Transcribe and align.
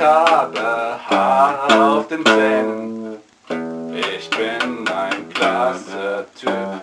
Ich 0.00 0.06
habe 0.06 0.98
Haare 1.10 1.98
auf 1.98 2.08
den 2.08 2.24
Zähnen. 2.24 3.18
Ich 4.16 4.30
bin 4.30 4.88
ein 4.88 5.28
klasse 5.28 6.24
Typ. 6.40 6.80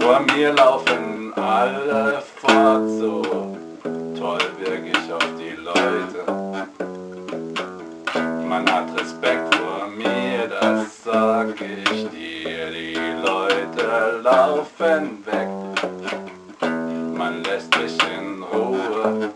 Vor 0.00 0.20
mir 0.34 0.52
laufen 0.54 1.32
alle 1.36 2.20
fort, 2.34 2.88
so 2.98 3.22
toll 4.18 4.40
wirke 4.58 4.90
ich 4.90 5.12
auf 5.12 5.28
die 5.38 5.54
Leute. 5.62 6.24
Man 8.48 8.68
hat 8.68 8.88
Respekt 8.98 9.54
vor 9.54 9.86
mir, 9.86 10.48
das 10.48 11.04
sag 11.04 11.54
ich 11.60 12.08
dir. 12.08 12.72
Die 12.72 12.96
Leute 13.24 14.20
laufen 14.20 15.24
weg. 15.26 15.48
Man 17.16 17.44
lässt 17.44 17.72
mich 17.78 17.96
in 18.18 18.42
Ruhe. 18.42 19.32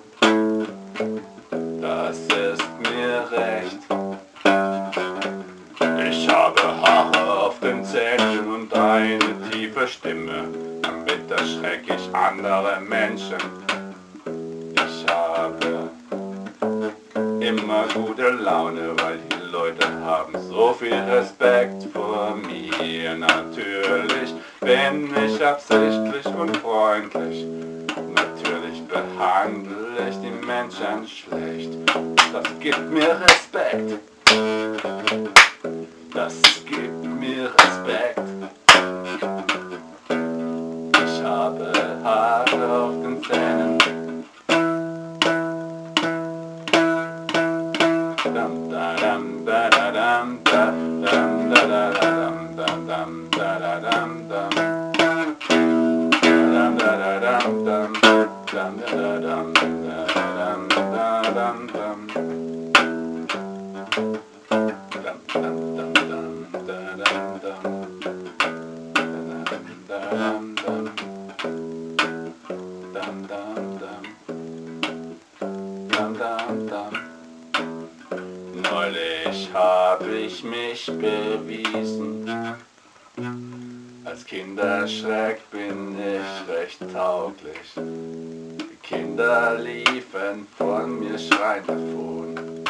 Andere 12.45 12.81
Menschen. 12.81 13.39
Ich 14.75 15.07
habe 15.09 15.91
immer 17.41 17.85
gute 17.95 18.31
Laune, 18.31 18.95
weil 18.99 19.19
die 19.19 19.51
Leute 19.51 19.87
haben 20.05 20.35
so 20.49 20.75
viel 20.75 20.95
Respekt 20.95 21.85
vor 21.93 22.37
mir. 22.37 23.15
Natürlich 23.15 24.35
bin 24.61 25.09
ich 25.25 25.45
absichtlich 25.45 26.27
und 26.27 26.57
freundlich. 26.59 27.47
Natürlich 28.15 28.83
behandle 28.87 30.09
ich 30.11 30.17
die 30.21 30.47
Menschen 30.47 31.09
schlecht. 31.09 31.73
Das 32.33 32.59
gibt 32.61 32.91
mir 32.91 33.19
Respekt. 33.21 33.99
Das 36.13 36.35
gibt 36.67 37.05
mir 37.05 37.45
Respekt. 37.45 38.26
Neulich 78.97 79.49
hab 79.53 80.03
ich 80.09 80.43
mich 80.43 80.87
bewiesen. 80.87 82.31
Als 84.05 84.25
Kinderschreck 84.25 85.51
bin 85.51 85.97
ich 85.99 86.55
recht 86.55 86.79
tauglich. 86.93 87.75
Die 87.77 88.77
Kinder 88.83 89.59
liefen 89.59 90.47
von 90.57 90.99
mir 90.99 91.19
schreiend 91.19 91.69
davon. 91.69 92.65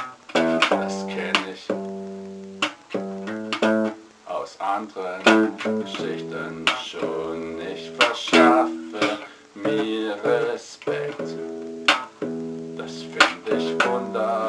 Das 0.71 1.07
kenn 1.07 1.37
ich 1.53 1.69
aus 4.27 4.59
anderen 4.59 5.57
Geschichten 5.85 6.65
schon. 6.91 7.61
Ich 7.61 7.93
verschaffe 7.99 9.19
mir 9.55 10.17
Respekt. 10.25 11.21
Das 12.77 12.93
find 13.03 13.49
ich 13.49 13.87
wunderbar. 13.87 14.46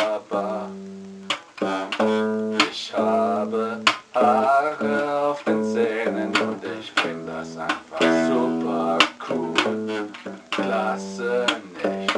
Haare 4.13 5.27
auf 5.29 5.43
den 5.43 5.63
Zähnen 5.63 6.33
und 6.37 6.63
ich 6.79 6.91
find 6.91 7.27
das 7.27 7.57
einfach 7.57 8.01
super 8.27 8.97
cool. 9.29 10.09
Klasse 10.51 11.45
nicht. 11.83 12.15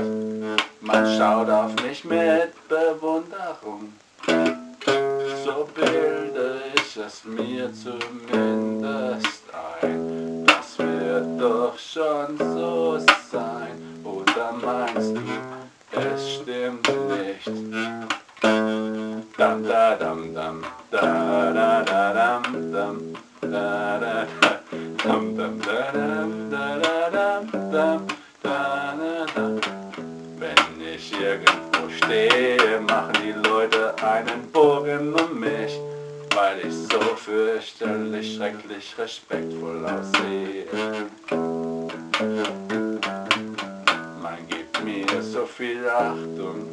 Man 0.82 1.18
schaut 1.18 1.50
auf 1.50 1.74
mich 1.84 2.04
mit 2.04 2.54
Bewunderung. 2.68 3.94
So 5.46 5.68
bilde 5.76 6.62
ich 6.76 6.98
es 6.98 7.24
mir 7.26 7.72
zumindest 7.74 9.44
ein. 9.82 10.46
Das 10.46 10.78
wird 10.80 11.42
doch 11.42 11.78
schon 11.78 12.38
so 12.38 12.98
sein. 13.32 14.02
Oder 14.04 14.52
meinst 14.54 15.16
du, 15.16 15.22
es 16.00 16.36
stimmt 16.36 16.88
nicht? 17.10 17.52
Dam 19.38 19.64
da 19.64 19.96
dam 19.96 20.19
Wenn 30.38 30.82
ich 30.94 31.14
irgendwo 31.14 31.90
stehe, 31.90 32.80
machen 32.82 33.14
die 33.24 33.34
Leute 33.48 33.94
einen 34.04 34.52
Bogen 34.52 35.14
um 35.14 35.40
mich, 35.40 35.80
weil 36.36 36.60
ich 36.60 36.74
so 36.74 37.00
fürchterlich, 37.16 38.36
schrecklich 38.36 38.96
respektvoll 38.98 39.86
aussehe. 39.86 40.66
Man 44.22 44.48
gibt 44.48 44.84
mir 44.84 45.22
so 45.22 45.46
viel 45.46 45.88
Achtung 45.88 46.68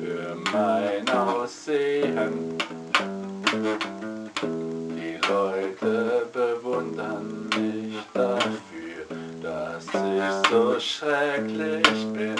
für 0.00 0.36
mein 0.52 1.08
Aussehen. 1.08 2.47
Schrecklich 10.80 12.06
bin. 12.12 12.36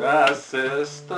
Das 0.00 0.52
ist 0.52 1.10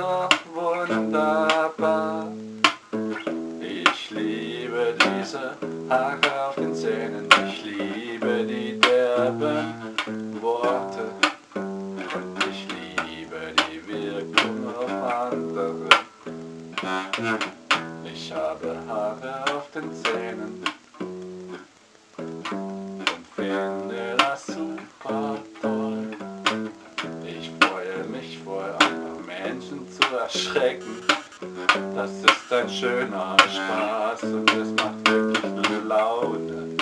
ein 32.63 32.69
schöner 32.69 33.35
Spaß 33.39 34.23
und 34.23 34.49
es 34.53 34.69
macht 34.71 35.09
wirklich 35.09 35.83
Laune. 35.85 36.75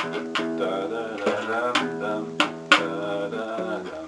Da, 0.57 0.88
da, 0.88 1.18
da, 1.25 1.74
dam, 2.00 2.25
da, 2.69 3.30
da, 3.30 3.81
dam. 3.89 4.07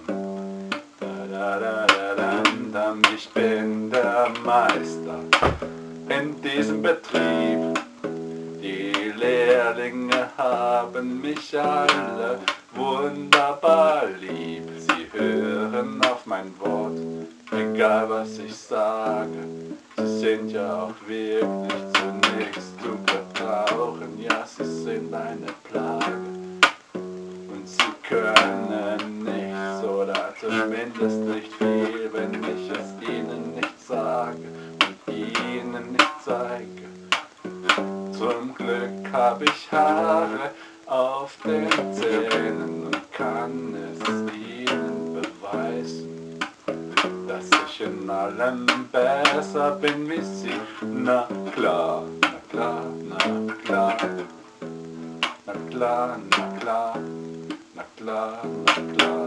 Da, 0.99 1.11
da, 1.31 1.59
da, 1.59 1.87
da, 1.87 2.15
dam, 2.15 2.71
dam. 2.71 3.01
Ich 3.15 3.27
bin 3.29 3.89
der 3.89 4.31
Meister 4.45 5.19
in 6.09 6.39
diesem 6.41 6.83
Betrieb. 6.83 7.79
Die 8.61 9.11
Lehrlinge 9.17 10.29
haben 10.37 11.21
mich 11.21 11.59
alle 11.59 12.39
wunderbar 12.75 14.03
lieb. 14.21 14.69
Sie 14.77 15.07
hören 15.11 15.99
auf 16.05 16.27
mein 16.27 16.53
Wort, 16.59 16.99
egal 17.73 18.07
was 18.09 18.37
ich 18.37 18.55
sage. 18.55 19.29
Sie 19.97 20.19
sind 20.19 20.51
ja 20.51 20.83
auch 20.83 21.07
wirklich 21.07 21.83
zunächst 21.97 22.79
zu 22.81 22.91
gebrauchen. 23.11 24.19
Ja, 24.19 24.45
sie 24.45 24.65
sind 24.65 25.13
eine 25.13 25.47
Plage. 25.63 26.21
Und 26.93 27.67
sie 27.67 27.93
können 28.07 29.23
nichts 29.23 29.83
oder 29.83 30.33
zumindest 30.39 31.19
nicht 31.21 31.51
viel, 31.53 32.09
wenn 32.13 32.33
ich 32.43 32.69
es 32.69 33.09
ihnen 33.09 33.55
nicht 33.55 33.87
sage 33.87 34.37
und 34.85 35.13
ihnen 35.13 35.91
nicht 35.93 36.15
zeige. 36.23 36.87
Zum 38.11 38.53
Glück 38.53 39.11
hab 39.11 39.41
ich 39.41 39.71
Haare 39.71 40.51
auf 40.85 41.35
den 41.43 41.69
Zähnen 41.93 42.85
und 42.85 43.11
kann 43.11 43.75
es 43.75 44.09
ihnen 44.09 44.62
in 47.83 48.09
allem 48.09 48.65
besser 48.91 49.71
bin 49.81 50.09
wie 50.09 50.21
sie. 50.21 50.59
Na 50.81 51.27
klar, 51.53 52.03
na 52.21 52.39
klar, 52.49 52.83
na 53.09 53.53
klar. 53.63 53.97
Na 55.45 55.53
klar, 55.69 56.17
na 56.37 56.59
klar, 56.59 56.99
na 57.75 57.83
klar, 57.97 58.39
na 58.65 58.73
klar. 58.93 59.25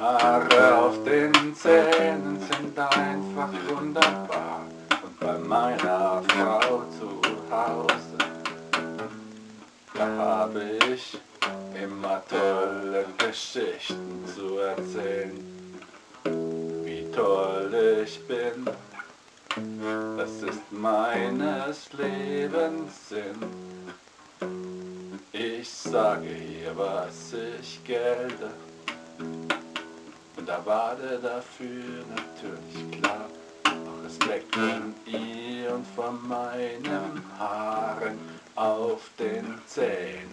Haare 0.00 0.78
auf 0.78 1.04
den 1.04 1.54
Zähnen 1.54 2.38
sind 2.50 2.78
einfach 2.78 3.50
wunderbar. 3.68 4.60
Und 5.02 5.20
bei 5.20 5.38
meiner 5.38 6.22
Frau 6.28 6.82
zu 6.98 7.20
Hause, 7.50 8.18
da 9.94 10.06
habe 10.16 10.62
ich 10.92 11.18
immer 11.82 12.22
tolle 12.28 13.06
Geschichten 13.18 14.24
zu 14.34 14.58
erzählen. 14.58 15.57
Wie 17.68 17.72
toll 17.72 18.04
ich 18.04 18.26
bin, 18.26 18.66
das 20.16 20.42
ist 20.42 20.72
meines 20.72 21.92
Lebens 21.92 23.08
Sinn. 23.08 23.36
Ich 25.32 25.68
sage 25.68 26.28
hier, 26.28 26.74
was 26.76 27.34
ich 27.60 27.84
gelte 27.84 28.50
und 29.18 30.48
erwarte 30.48 31.18
dafür 31.22 32.04
natürlich 32.08 33.00
klar 33.00 33.26
auch 33.64 34.04
Respekt 34.04 34.54
von 34.54 34.94
ihr 35.04 35.74
und 35.74 35.86
von 35.88 36.26
meinen 36.26 37.22
Haaren 37.38 38.18
auf 38.54 39.10
den 39.18 39.60
Zähnen. 39.66 40.27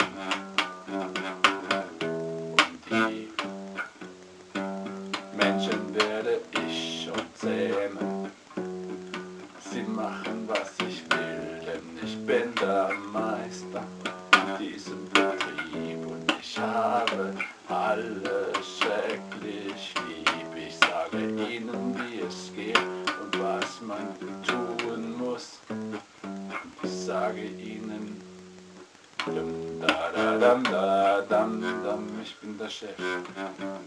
Tun 24.47 25.17
muss. 25.17 25.59
Ich 26.83 26.91
sage 26.91 27.45
ihnen, 27.45 28.21
da 29.81 30.11
da 30.15 30.37
dam 30.37 30.63
da 30.63 31.21
dam 31.21 31.61
dam, 31.83 32.03
ich 32.23 32.35
bin 32.37 32.57
der 32.57 32.69
Chef. 32.69 32.95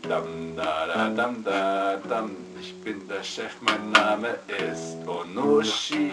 Dam 0.09 0.57
da 0.57 0.87
da 0.87 1.09
dam 1.11 1.45
da 1.45 1.97
dam, 2.09 2.31
ich 2.61 2.75
bin 2.83 3.07
der 3.09 3.23
Chef. 3.23 3.57
Mein 3.61 3.91
Name 3.93 4.31
ist 4.49 4.97
Onushi. 5.07 6.11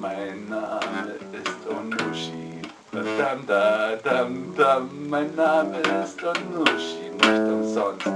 Mein 0.00 0.48
Name 0.48 1.14
ist 1.32 1.62
Onushi. 1.68 2.62
Dam 2.92 3.46
da 3.46 3.96
dam 3.96 4.54
dam, 4.56 5.08
mein 5.08 5.34
Name 5.34 5.78
ist 6.02 6.22
Onushi. 6.22 7.10
Nicht 7.12 7.52
umsonst 7.52 8.06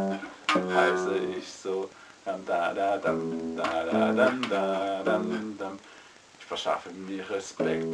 heiße 0.54 1.16
ich 1.38 1.48
so. 1.48 1.90
Ich 6.38 6.44
verschaffe 6.44 6.90
mir 6.90 7.28
Respekt. 7.30 7.86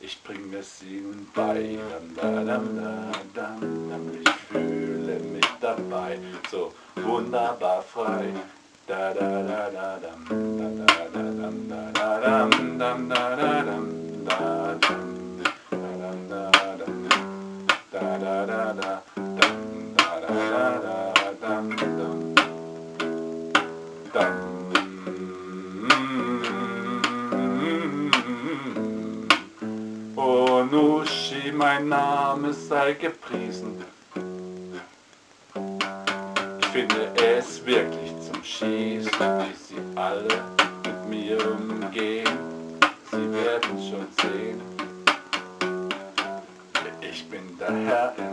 Ich 0.00 0.22
bringe 0.22 0.58
es 0.58 0.82
ihnen 0.82 1.28
bei. 1.34 1.78
Ich 4.22 4.30
fühle 4.50 5.18
mich 5.18 5.46
dabei 5.60 6.18
so 6.50 6.72
wunderbar 6.96 7.82
frei. 7.82 8.32
Da 8.86 9.12
da 9.12 9.42
da 9.42 9.68
da 9.70 9.98
dam 9.98 10.24
da 10.58 10.68
da 10.86 10.86
da 11.12 11.22
dam 11.38 11.68
da 11.68 11.90
da 11.92 12.20
dam 12.20 12.78
dam 12.78 13.08
da 13.08 13.36
da 13.36 13.57
Onushi, 30.70 31.50
mein 31.52 31.88
Name 31.88 32.52
sei 32.52 32.92
gepriesen. 32.92 33.82
Ich 36.60 36.66
finde 36.66 37.10
es 37.16 37.64
wirklich 37.64 38.12
zum 38.20 38.42
Schießen, 38.44 39.10
wie 39.10 39.54
sie 39.56 39.80
alle 39.96 40.28
mit 40.84 41.08
mir 41.08 41.38
umgehen. 41.52 42.28
Sie 43.10 43.32
werden 43.32 43.78
schon 43.78 44.06
sehen. 44.20 44.60
Ich 47.00 47.26
bin 47.30 47.56
der 47.58 47.72
Herr 47.86 48.27